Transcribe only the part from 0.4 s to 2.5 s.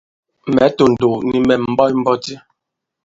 Mɛ̌ tòndòw, nì mɛ̀ mɛ̀ ɓɔt mbɔti.